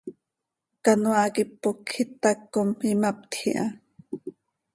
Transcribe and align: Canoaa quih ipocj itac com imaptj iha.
Canoaa 0.83 1.27
quih 1.35 1.49
ipocj 1.51 1.89
itac 2.03 2.39
com 2.53 2.69
imaptj 2.91 3.39
iha. 3.49 3.65